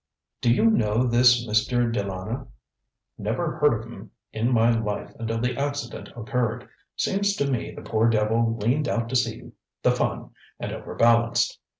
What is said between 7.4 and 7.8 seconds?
me